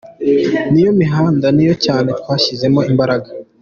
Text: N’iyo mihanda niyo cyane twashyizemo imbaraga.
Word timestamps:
N’iyo 0.71 0.91
mihanda 0.99 1.45
niyo 1.55 1.73
cyane 1.85 2.09
twashyizemo 2.19 2.79
imbaraga. 2.91 3.29